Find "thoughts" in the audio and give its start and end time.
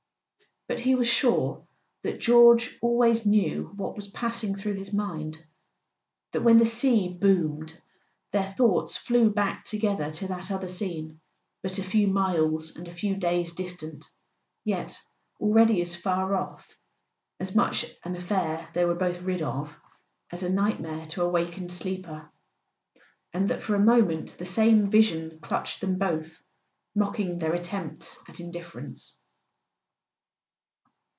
8.53-8.95